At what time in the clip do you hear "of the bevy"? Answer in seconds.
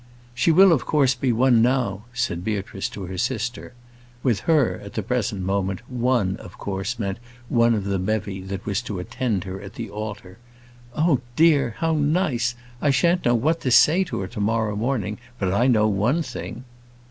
7.75-8.41